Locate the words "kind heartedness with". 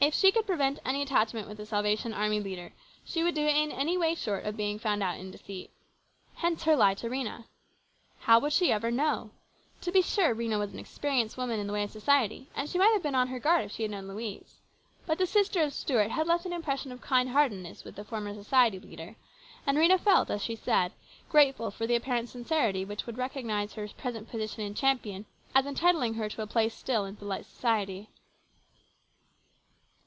17.00-17.96